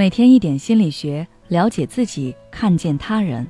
[0.00, 3.46] 每天一点心理学，了解自己，看见他人。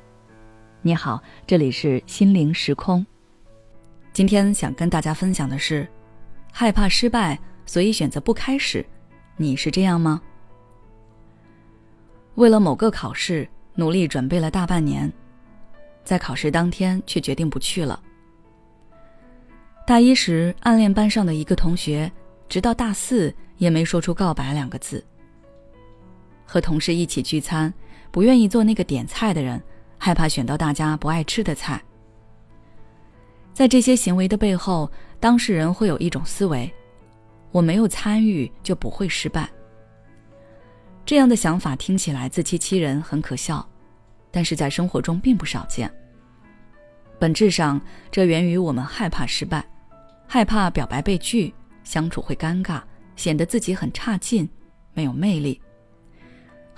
[0.81, 3.05] 你好，这里是心灵时空。
[4.11, 5.87] 今天想跟大家分享的是，
[6.51, 8.85] 害怕失败，所以选择不开始。
[9.37, 10.21] 你是这样吗？
[12.35, 15.09] 为了某个考试，努力准备了大半年，
[16.03, 17.97] 在考试当天却决定不去了。
[19.87, 22.11] 大一时暗恋班上的一个同学，
[22.49, 25.01] 直到大四也没说出告白两个字。
[26.51, 27.73] 和同事一起聚餐，
[28.11, 29.63] 不愿意做那个点菜的人，
[29.97, 31.81] 害怕选到大家不爱吃的菜。
[33.53, 36.69] 在这些行为的背后，当事人会有一种思维：
[37.53, 39.49] 我没有参与就不会失败。
[41.05, 43.65] 这样的想法听起来自欺欺人，很可笑，
[44.29, 45.89] 但是在生活中并不少见。
[47.17, 47.79] 本质上，
[48.11, 49.65] 这源于我们害怕失败，
[50.27, 51.53] 害怕表白被拒，
[51.85, 52.81] 相处会尴尬，
[53.15, 54.49] 显得自己很差劲，
[54.93, 55.61] 没有魅力。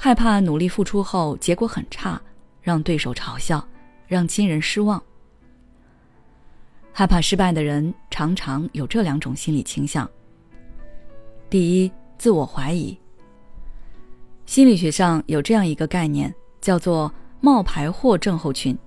[0.04, 2.22] 害怕努力付出后结果很差，
[2.62, 3.66] 让对手嘲笑，
[4.06, 5.02] 让亲人失望。
[6.92, 10.06] 害怕失败的人常常有这两种心理倾向。
[11.50, 13.00] 第一，自我怀疑。
[14.46, 17.10] 心理学上有这样一个概念，叫做
[17.40, 18.78] “冒牌货症候群”，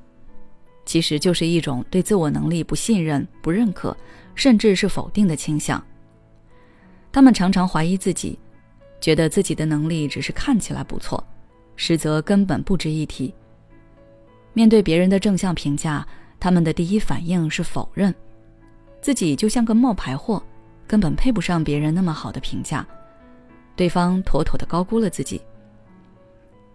[0.84, 3.96] 其实就是一种对自我能力不信任、不认可，
[4.34, 5.82] 甚至是否定的倾向。
[7.10, 8.38] 他们常常怀疑自己。
[9.06, 11.24] 觉得自己的能力只是看起来不错，
[11.76, 13.32] 实则根本不值一提。
[14.52, 16.04] 面对别人的正向评价，
[16.40, 18.12] 他们的第一反应是否认，
[19.00, 20.42] 自己就像个冒牌货，
[20.88, 22.84] 根本配不上别人那么好的评价，
[23.76, 25.40] 对方妥妥的高估了自己。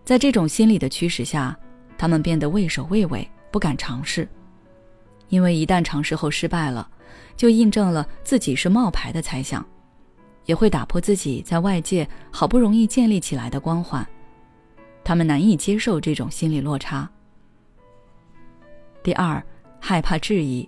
[0.05, 1.53] 在这种心理的驱使下，
[1.97, 4.25] 他们变得畏首畏尾，不敢尝试，
[5.27, 6.89] 因为一旦尝试后失败了，
[7.35, 9.67] 就印证了自己是冒牌的猜想。
[10.51, 14.05] 也会打破自己在外界好不容易建立起来的光环，
[15.01, 17.09] 他们难以接受这种心理落差。
[19.01, 19.41] 第二，
[19.79, 20.67] 害怕质疑。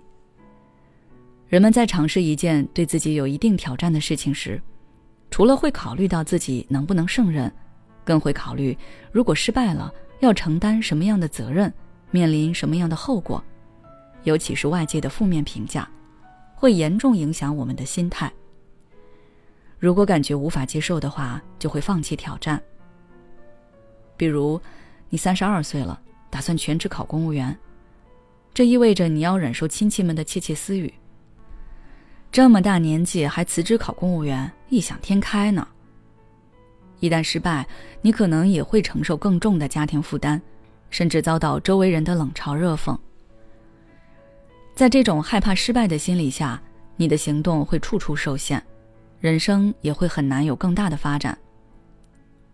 [1.48, 4.58] 人们在尝试一件对自己有一定挑战的事情时，
[5.30, 7.52] 除了会考虑到自己能不能胜任，
[8.04, 8.74] 更会考虑
[9.12, 11.70] 如果失败了要承担什么样的责任，
[12.10, 13.44] 面临什么样的后果，
[14.22, 15.86] 尤其是外界的负面评价，
[16.54, 18.32] 会严重影响我们的心态。
[19.84, 22.58] 如果感觉无法接受的话，就会放弃挑战。
[24.16, 24.58] 比如，
[25.10, 26.00] 你三十二岁了，
[26.30, 27.54] 打算全职考公务员，
[28.54, 30.90] 这意味着你要忍受亲戚们的窃窃私语。
[32.32, 35.68] 这么大年纪还辞职考公务员，异想天开呢。
[37.00, 37.68] 一旦失败，
[38.00, 40.40] 你可能也会承受更重的家庭负担，
[40.88, 42.98] 甚至遭到周围人的冷嘲热讽。
[44.74, 46.58] 在这种害怕失败的心理下，
[46.96, 48.64] 你的行动会处处受限。
[49.24, 51.38] 人生也会很难有更大的发展。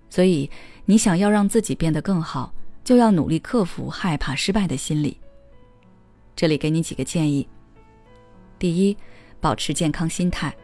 [0.09, 0.49] 所以，
[0.85, 2.55] 你想要让自己变得更好，
[2.85, 5.19] 就要努力克服害怕失败的心理。
[6.37, 7.49] 这里给你几个建议：
[8.57, 8.97] 第一，
[9.41, 10.55] 保持健康心态，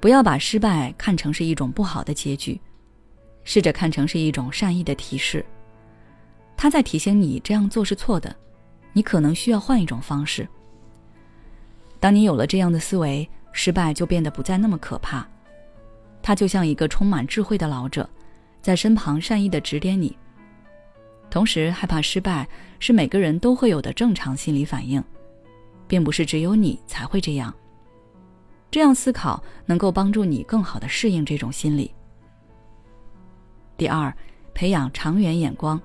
[0.00, 2.58] 不要把失败看成是一种不好的结局，
[3.44, 5.44] 试着看成是一种善意的提示，
[6.56, 8.34] 他在提醒你这样做是错的，
[8.94, 10.48] 你可能需要换一种方式。
[12.00, 13.28] 当你有了这样的思维。
[13.52, 15.26] 失败就变得不再那么可怕，
[16.22, 18.08] 他就像一个充满智慧的老者，
[18.60, 20.16] 在身旁善意的指点你。
[21.30, 22.48] 同时，害怕失败
[22.78, 25.02] 是每个人都会有的正常心理反应，
[25.86, 27.52] 并不是只有你才会这样。
[28.70, 31.92] 这样思考能够帮助你更好的适应这种心理。
[33.76, 34.14] 第二，
[34.54, 35.80] 培养长远眼光。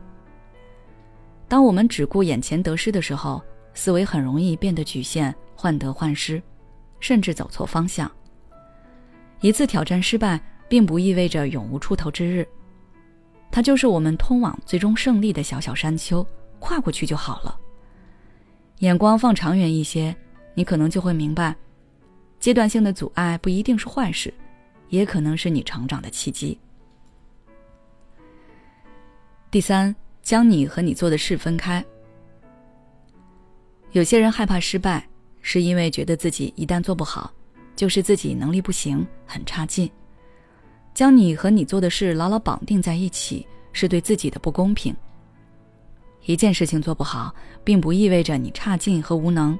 [1.47, 3.41] 当我们只顾眼前得失的时候，
[3.73, 6.41] 思维很容易变得局限，患得患失。
[7.03, 8.09] 甚至走错方向。
[9.41, 12.47] 一次挑战失败，并不意味着永无出头之日，
[13.51, 16.25] 它就是我们通往最终胜利的小小山丘，
[16.59, 17.59] 跨过去就好了。
[18.79, 20.15] 眼光放长远一些，
[20.53, 21.53] 你可能就会明白，
[22.39, 24.33] 阶段性的阻碍不一定是坏事，
[24.87, 26.57] 也可能是你成长的契机。
[29.51, 31.83] 第三，将你和你做的事分开。
[33.91, 35.05] 有些人害怕失败。
[35.43, 37.31] 是因为觉得自己一旦做不好，
[37.75, 39.87] 就是自己能力不行，很差劲。
[40.95, 44.95] 将你和你做的事牢牢绑定在一起，是对自己的不公平。
[46.25, 49.59] 一件事情做不好，并不意味着你差劲和无能，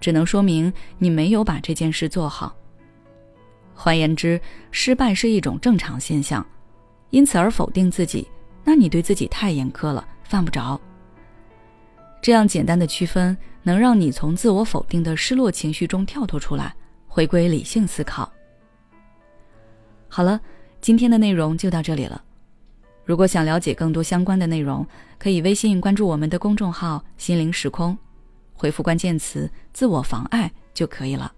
[0.00, 2.54] 只能说明你没有把这件事做好。
[3.74, 4.38] 换言之，
[4.70, 6.44] 失败是一种正常现象，
[7.08, 8.28] 因此而否定自己，
[8.62, 10.78] 那你对自己太严苛了，犯不着。
[12.20, 13.36] 这样简单的区分。
[13.62, 16.74] 能让你从自我否定的失落情绪中跳脱出来，
[17.06, 18.32] 回归理性思考。
[20.08, 20.40] 好了，
[20.80, 22.24] 今天的内容就到这里了。
[23.04, 24.86] 如果想了解更多相关的内容，
[25.18, 27.96] 可以微信关注我们的公众号“心灵时空”，
[28.54, 31.30] 回复关键词“自我妨碍”就可以了。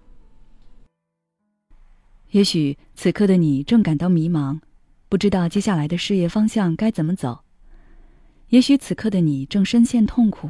[2.31, 4.61] 也许此刻的你正感到迷茫，
[5.09, 7.43] 不知道接下来的事业方向该怎么走；
[8.47, 10.49] 也许此刻的你正深陷痛苦，